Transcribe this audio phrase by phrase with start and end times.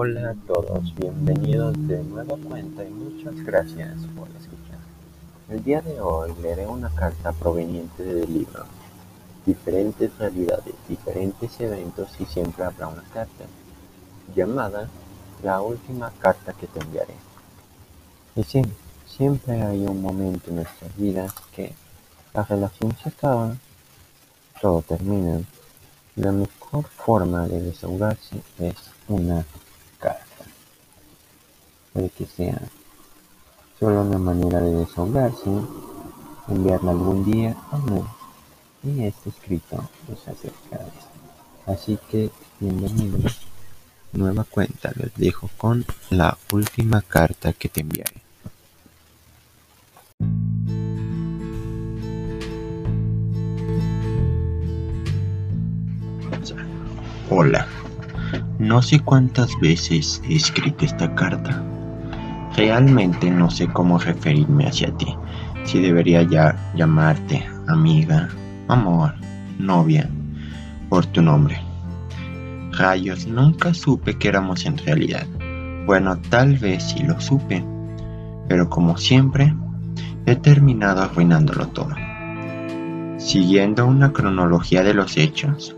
[0.00, 4.78] Hola a todos, bienvenidos de nueva cuenta y muchas gracias por escuchar.
[5.48, 8.66] El día de hoy leeré una carta proveniente del libro
[9.46, 13.44] Diferentes realidades, diferentes eventos y siempre habrá una carta,
[14.36, 14.88] llamada
[15.42, 17.14] La última carta que te enviaré.
[18.36, 18.62] Y sí,
[19.06, 21.72] siempre hay un momento en nuestras vidas que
[22.34, 23.56] la relación se acaba,
[24.60, 25.40] todo termina,
[26.14, 26.30] la
[26.68, 28.74] mejor forma de desahogarse es
[29.08, 29.44] una
[29.98, 30.44] carta.
[31.92, 32.60] Puede que sea
[33.80, 35.50] solo una manera de desahogarse,
[36.48, 38.14] enviarla algún día o no.
[38.82, 41.08] Y este escrito es acerca esto.
[41.66, 43.40] Así que bienvenidos.
[44.12, 48.27] Nueva cuenta, les dejo con la última carta que te enviaré.
[57.30, 57.66] Hola.
[58.58, 61.62] No sé cuántas veces he escrito esta carta.
[62.56, 65.14] Realmente no sé cómo referirme hacia ti.
[65.64, 68.30] Si debería ya llamarte amiga,
[68.68, 69.12] amor,
[69.58, 70.08] novia,
[70.88, 71.60] por tu nombre.
[72.72, 75.26] Rayos, nunca supe que éramos en realidad.
[75.84, 77.62] Bueno, tal vez sí lo supe.
[78.48, 79.54] Pero como siempre,
[80.24, 81.94] he terminado arruinándolo todo.
[83.18, 85.76] Siguiendo una cronología de los hechos,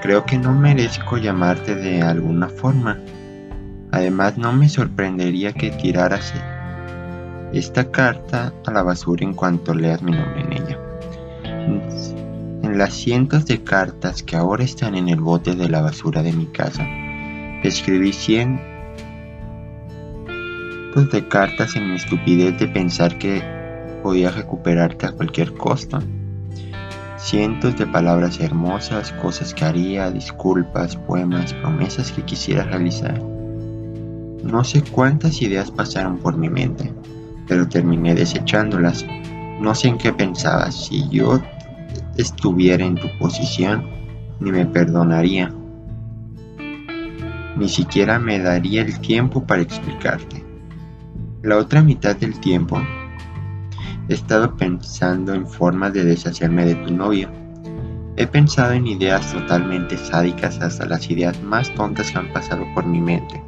[0.00, 2.98] Creo que no merezco llamarte de alguna forma.
[3.90, 6.32] Además, no me sorprendería que tiraras
[7.52, 10.78] esta carta a la basura en cuanto leas mi nombre en ella.
[12.62, 16.32] En las cientos de cartas que ahora están en el bote de la basura de
[16.32, 16.86] mi casa,
[17.64, 18.62] escribí cientos
[21.10, 23.42] de cartas en mi estupidez de pensar que
[24.02, 25.98] podía recuperarte a cualquier costo.
[27.18, 33.20] Cientos de palabras hermosas, cosas que haría, disculpas, poemas, promesas que quisiera realizar.
[33.20, 36.94] No sé cuántas ideas pasaron por mi mente,
[37.48, 39.04] pero terminé desechándolas.
[39.60, 40.70] No sé en qué pensaba.
[40.70, 41.40] Si yo
[42.16, 43.84] estuviera en tu posición,
[44.38, 45.52] ni me perdonaría.
[47.56, 50.44] Ni siquiera me daría el tiempo para explicarte.
[51.42, 52.80] La otra mitad del tiempo
[54.08, 57.30] He estado pensando en formas de deshacerme de tu novio.
[58.16, 62.86] He pensado en ideas totalmente sádicas hasta las ideas más tontas que han pasado por
[62.86, 63.42] mi mente.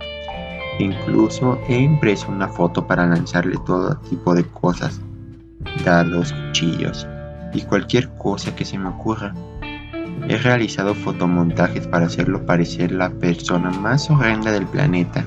[0.79, 5.01] Incluso he impreso una foto para lanzarle todo tipo de cosas,
[5.83, 7.09] dados, cuchillos
[7.55, 9.35] y cualquier cosa que se me ocurra.
[10.29, 15.25] He realizado fotomontajes para hacerlo parecer la persona más horrenda del planeta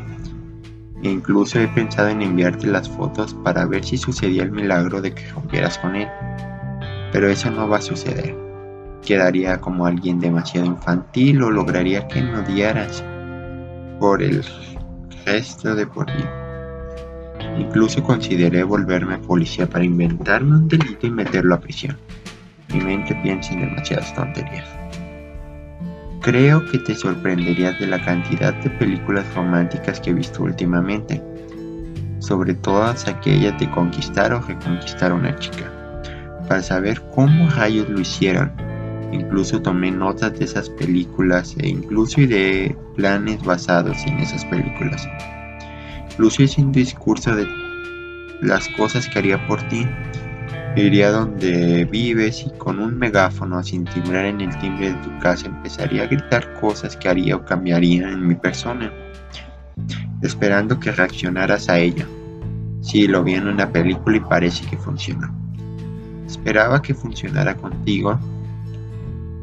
[1.10, 5.28] incluso he pensado en enviarte las fotos para ver si sucedía el milagro de que
[5.30, 6.08] rompieras con él.
[7.12, 8.36] Pero eso no va a suceder.
[9.06, 13.04] Quedaría como alguien demasiado infantil o lograría que me odiaras
[14.00, 14.44] por el
[15.26, 16.40] resto de por vida.
[17.58, 21.98] Incluso consideré volverme policía para inventarme un delito y meterlo a prisión.
[22.74, 24.83] Mi mente piensa en demasiadas tonterías.
[26.24, 31.22] Creo que te sorprenderías de la cantidad de películas románticas que he visto últimamente,
[32.20, 35.70] sobre todas aquellas de conquistar o reconquistar a una chica.
[36.48, 38.54] Para saber cómo rayos lo hicieron,
[39.12, 45.06] incluso tomé notas de esas películas e incluso ideé planes basados en esas películas.
[46.12, 47.46] Incluso hice un discurso de
[48.42, 49.86] las cosas que haría por ti
[50.76, 55.46] Iría donde vives y con un megáfono sin timbrar en el timbre de tu casa
[55.46, 58.92] empezaría a gritar cosas que haría o cambiaría en mi persona,
[60.24, 62.08] esperando que reaccionaras a ello.
[62.82, 65.32] Sí, lo vi en una película y parece que funcionó.
[66.26, 68.20] Esperaba que funcionara contigo,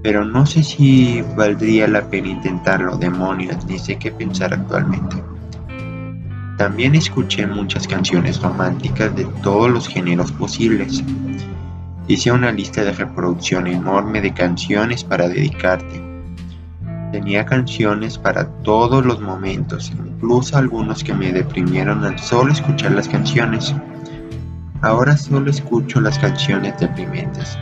[0.02, 5.22] pero no sé si valdría la pena intentarlo, demonios, ni sé qué pensar actualmente.
[6.60, 11.02] También escuché muchas canciones románticas de todos los géneros posibles.
[12.06, 16.02] Hice una lista de reproducción enorme de canciones para dedicarte.
[17.12, 23.08] Tenía canciones para todos los momentos, incluso algunos que me deprimieron al solo escuchar las
[23.08, 23.74] canciones.
[24.82, 27.56] Ahora solo escucho las canciones deprimentes,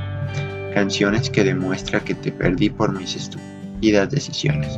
[0.75, 4.77] canciones que demuestran que te perdí por mis estúpidas decisiones.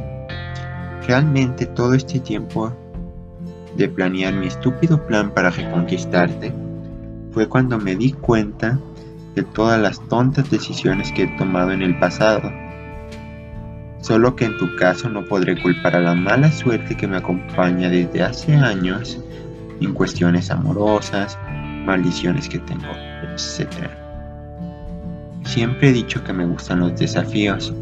[1.06, 2.76] Realmente todo este tiempo
[3.76, 6.52] de planear mi estúpido plan para reconquistarte
[7.32, 8.78] fue cuando me di cuenta
[9.34, 12.50] de todas las tontas decisiones que he tomado en el pasado.
[14.00, 17.88] Solo que en tu caso no podré culpar a la mala suerte que me acompaña
[17.88, 19.20] desde hace años
[19.80, 21.38] en cuestiones amorosas,
[21.84, 22.90] maldiciones que tengo,
[23.22, 23.68] etc.
[25.44, 27.72] Siempre he dicho que me gustan los desafíos,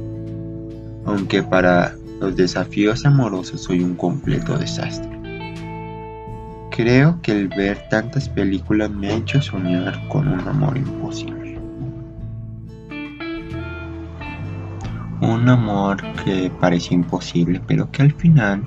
[1.07, 5.18] aunque para los desafíos amorosos soy un completo desastre.
[6.79, 11.59] Creo que el ver tantas películas me ha hecho soñar con un amor imposible.
[15.21, 18.63] Un amor que parecía imposible, pero que al final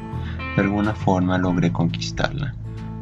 [0.57, 2.53] de alguna forma logré conquistarla,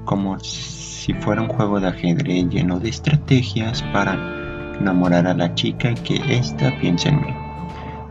[0.05, 4.13] como si fuera un juego de ajedrez lleno de estrategias para
[4.79, 7.33] enamorar a la chica y que ésta piense en mí.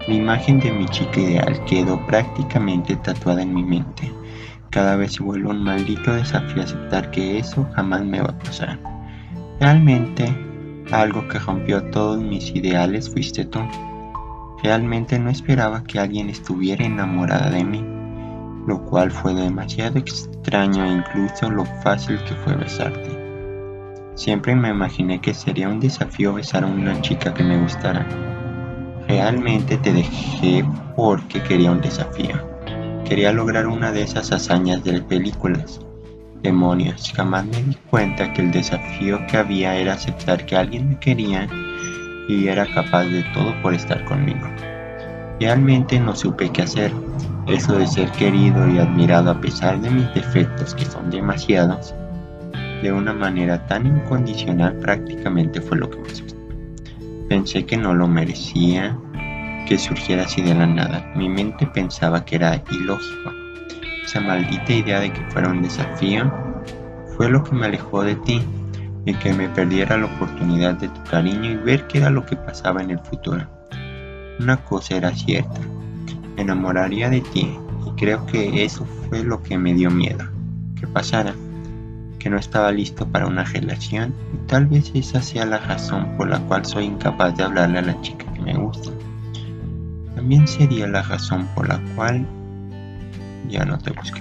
[0.09, 4.13] Mi imagen de mi chica ideal quedó prácticamente tatuada en mi mente.
[4.71, 8.79] Cada vez se vuelve un maldito desafío aceptar que eso jamás me va a pasar.
[9.61, 10.27] Realmente,
[10.93, 13.61] algo que rompió todos mis ideales fuiste tú.
[14.63, 17.85] Realmente no esperaba que alguien estuviera enamorada de mí,
[18.67, 23.17] lo cual fue demasiado extraño e incluso lo fácil que fue besarte.
[24.15, 28.05] Siempre me imaginé que sería un desafío besar a una chica que me gustara
[29.09, 30.63] Realmente te dejé
[30.95, 32.58] porque quería un desafío.
[33.09, 35.81] Quería lograr una de esas hazañas de películas.
[36.43, 41.01] Demonios, jamás me di cuenta que el desafío que había era aceptar que alguien me
[41.01, 41.49] quería
[42.29, 44.47] y era capaz de todo por estar conmigo.
[45.41, 46.93] Realmente no supe qué hacer.
[47.47, 51.95] Eso de ser querido y admirado a pesar de mis defectos, que son demasiados,
[52.83, 56.37] de una manera tan incondicional prácticamente fue lo que me asustó.
[57.31, 58.99] Pensé que no lo merecía
[59.69, 61.13] que surgiera así de la nada.
[61.15, 63.33] Mi mente pensaba que era ilógico.
[64.03, 66.33] Esa maldita idea de que fuera un desafío
[67.15, 68.41] fue lo que me alejó de ti
[69.05, 72.37] y que me perdiera la oportunidad de tu cariño y ver qué era lo que
[72.37, 73.47] pasaba en el futuro.
[74.41, 75.61] Una cosa era cierta,
[76.35, 80.25] me enamoraría de ti y creo que eso fue lo que me dio miedo,
[80.81, 81.35] que pasara
[82.19, 86.29] que no estaba listo para una relación y tal vez esa sea la razón por
[86.29, 88.91] la cual soy incapaz de hablarle a la chica que me gusta.
[90.19, 92.27] También sería la razón por la cual
[93.49, 94.21] ya no te busqué.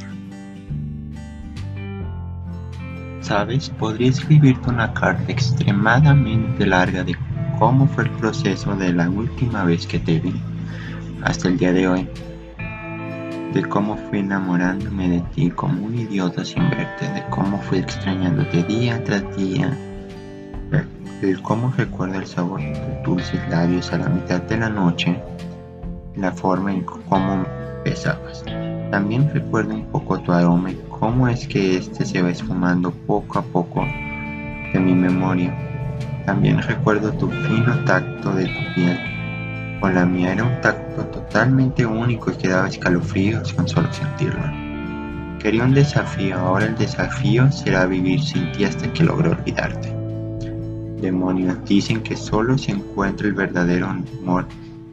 [3.19, 7.17] Sabes, podría escribirte una carta extremadamente larga de
[7.57, 10.39] cómo fue el proceso de la última vez que te vi
[11.23, 12.07] hasta el día de hoy
[13.55, 18.61] de cómo fui enamorándome de ti como un idiota sin verte, de cómo fui extrañándote
[18.61, 19.75] día tras día,
[21.21, 25.19] de cómo recuerdo el sabor de tus dulces labios a la mitad de la noche,
[26.17, 27.45] la forma en cómo
[27.83, 28.43] besabas.
[28.91, 33.39] También recuerdo un poco tu aroma y cómo es que este se va esfumando poco
[33.39, 33.85] a poco
[34.73, 35.55] de mi memoria.
[36.25, 39.17] También recuerdo tu fino tacto de tu piel
[39.79, 44.41] con la mía era un tacto totalmente único y que daba escalofríos con solo sentirlo.
[45.39, 49.93] Quería un desafío, ahora el desafío será vivir sin ti hasta que logre olvidarte.
[50.99, 54.47] Demonios, dicen que solo se encuentra el verdadero amor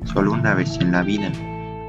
[0.05, 1.31] solo una vez en la vida,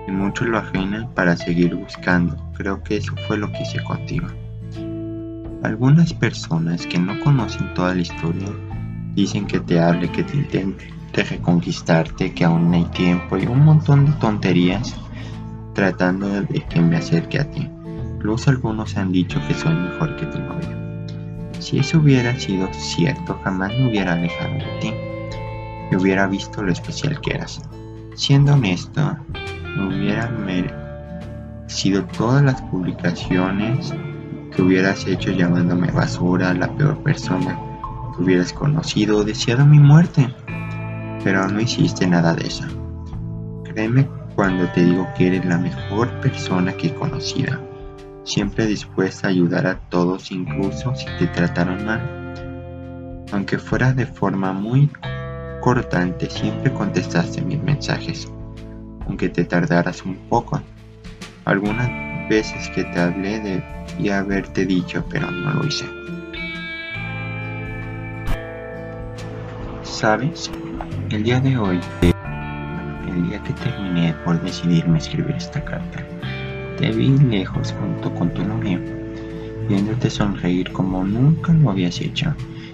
[0.07, 2.37] y muchos lo ajenan para seguir buscando.
[2.55, 4.27] Creo que eso fue lo que hice contigo.
[5.63, 8.49] Algunas personas que no conocen toda la historia
[9.15, 14.05] dicen que te hable, que te intente, reconquistarte, que aún hay tiempo y un montón
[14.05, 14.95] de tonterías
[15.73, 17.69] tratando de que me acerque a ti.
[18.15, 20.85] Incluso algunos han dicho que soy mejor que tu novio.
[21.59, 24.93] Si eso hubiera sido cierto, jamás me hubiera alejado de ti.
[25.91, 27.61] Y hubiera visto lo especial que eras.
[28.15, 29.17] Siendo honesto,
[29.77, 33.93] hubiera merecido todas las publicaciones
[34.55, 37.59] que hubieras hecho llamándome basura, la peor persona
[38.15, 40.33] que hubieras conocido deseado mi muerte
[41.25, 42.65] pero no hiciste nada de eso.
[43.63, 47.59] Créeme cuando te digo que eres la mejor persona que he conocido,
[48.23, 53.25] siempre dispuesta a ayudar a todos incluso si te trataron mal.
[53.31, 54.91] Aunque fuera de forma muy
[55.65, 58.31] cortante, siempre contestaste mis mensajes,
[59.07, 60.61] aunque te tardaras un poco.
[61.43, 61.89] Algunas
[62.29, 63.63] veces que te hablé
[63.97, 65.85] de haberte dicho, pero no lo hice.
[69.81, 70.51] ¿Sabes?
[71.09, 71.79] El día de hoy,
[73.07, 76.05] el día que terminé por decidirme escribir esta carta,
[76.77, 78.79] te vi lejos junto con tu novio,
[79.67, 82.33] viéndote sonreír como nunca lo habías hecho.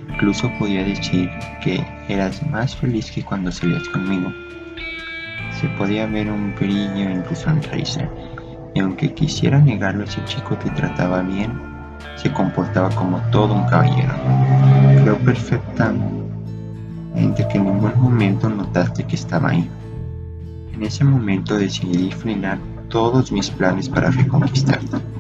[0.10, 1.30] Incluso podía decir
[1.64, 4.32] que eras más feliz que cuando salías conmigo.
[5.60, 8.10] Se podía ver un brillo en tu sonrisa,
[8.74, 11.52] y aunque quisiera negarlo, ese chico te trataba bien,
[12.16, 14.14] se comportaba como todo un caballero.
[15.02, 16.12] Creo perfectamente
[17.50, 19.70] que en ningún momento notaste que estaba ahí.
[20.74, 25.11] En ese momento decidí frenar todos mis planes para reconquistarte.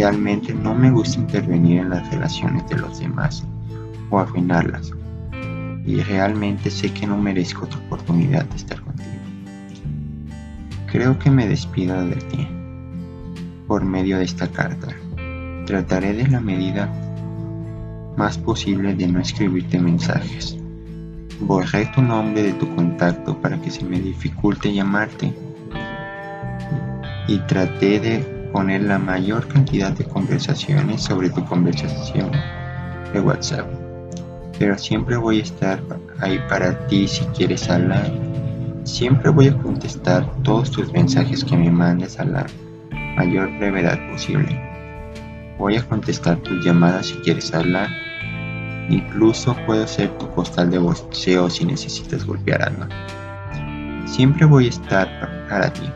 [0.00, 3.44] Realmente no me gusta intervenir en las relaciones de los demás
[4.08, 4.92] o arruinarlas.
[5.84, 9.10] Y realmente sé que no merezco tu oportunidad de estar contigo.
[10.90, 12.48] Creo que me despido de ti
[13.66, 14.88] por medio de esta carta.
[15.66, 16.90] Trataré de la medida
[18.16, 20.56] más posible de no escribirte mensajes.
[21.40, 25.34] Borré tu nombre de tu contacto para que se me dificulte llamarte
[27.28, 32.30] y traté de poner la mayor cantidad de conversaciones sobre tu conversación
[33.12, 33.66] de WhatsApp.
[34.58, 35.82] Pero siempre voy a estar
[36.20, 38.10] ahí para ti si quieres hablar.
[38.84, 42.46] Siempre voy a contestar todos tus mensajes que me mandes a la
[43.16, 44.58] mayor brevedad posible.
[45.58, 47.88] Voy a contestar tus llamadas si quieres hablar.
[48.88, 52.86] Incluso puedo ser tu postal de boxeo si necesitas golpear algo.
[54.06, 55.08] Siempre voy a estar
[55.48, 55.88] para ti.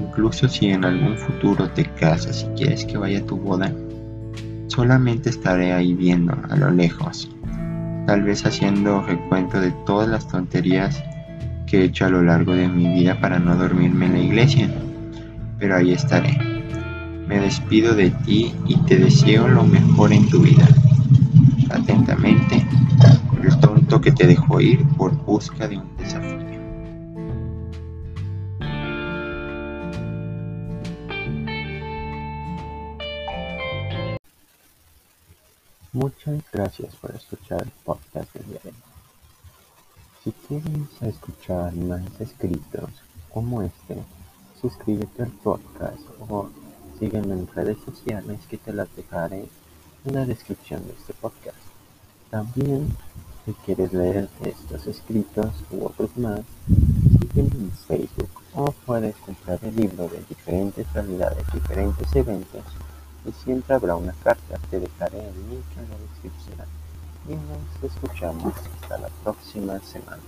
[0.00, 3.72] Incluso si en algún futuro te casas y quieres que vaya a tu boda,
[4.66, 7.30] solamente estaré ahí viendo a lo lejos,
[8.06, 11.02] tal vez haciendo recuento de todas las tonterías
[11.66, 14.68] que he hecho a lo largo de mi vida para no dormirme en la iglesia,
[15.58, 16.36] pero ahí estaré.
[17.28, 20.68] Me despido de ti y te deseo lo mejor en tu vida.
[21.70, 22.66] Atentamente,
[23.42, 26.44] el tonto que te dejó ir por busca de un desafío.
[35.94, 38.74] Muchas gracias por escuchar el podcast de hoy.
[40.24, 42.90] Si quieres escuchar más escritos
[43.32, 43.98] como este,
[44.60, 46.50] suscríbete al podcast o
[46.98, 49.48] sígueme en redes sociales que te las dejaré
[50.04, 51.62] en la descripción de este podcast.
[52.28, 52.88] También,
[53.46, 56.40] si quieres leer estos escritos u otros más,
[57.20, 62.64] sígueme en Facebook o puedes comprar el libro de diferentes realidades, diferentes eventos
[63.24, 64.58] y siempre habrá una carta.
[64.70, 66.68] Te dejaré el link en la descripción.
[67.28, 70.22] Y nos escuchamos hasta la próxima semana.